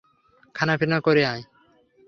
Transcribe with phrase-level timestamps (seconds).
[0.55, 1.43] খানাপিনা করে আয়।